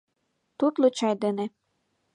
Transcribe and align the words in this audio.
Тутло 0.57 0.87
чай 0.97 1.13
дене 1.23 1.45